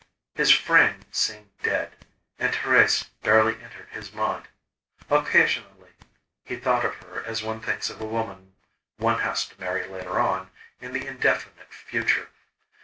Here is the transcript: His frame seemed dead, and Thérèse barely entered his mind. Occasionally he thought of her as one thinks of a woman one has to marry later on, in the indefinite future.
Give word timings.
His 0.33 0.49
frame 0.49 1.01
seemed 1.11 1.51
dead, 1.61 2.07
and 2.39 2.51
Thérèse 2.51 3.09
barely 3.21 3.53
entered 3.63 3.89
his 3.91 4.11
mind. 4.11 4.47
Occasionally 5.11 5.91
he 6.43 6.55
thought 6.55 6.83
of 6.83 6.95
her 6.95 7.23
as 7.23 7.43
one 7.43 7.59
thinks 7.59 7.91
of 7.91 8.01
a 8.01 8.05
woman 8.05 8.55
one 8.97 9.19
has 9.19 9.45
to 9.49 9.59
marry 9.59 9.87
later 9.87 10.19
on, 10.19 10.49
in 10.79 10.93
the 10.93 11.05
indefinite 11.05 11.71
future. 11.71 12.29